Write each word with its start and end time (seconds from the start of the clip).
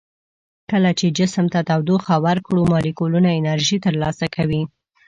کله 0.71 0.91
چې 0.99 1.07
جسم 1.17 1.45
ته 1.53 1.59
تودوخه 1.69 2.15
ورکړو 2.27 2.61
مالیکولونه 2.71 3.29
انرژي 3.39 3.77
تر 3.85 3.93
لاسه 4.03 4.25
کوي. 4.35 4.61